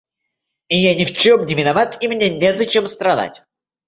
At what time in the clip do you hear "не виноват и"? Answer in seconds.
1.45-2.07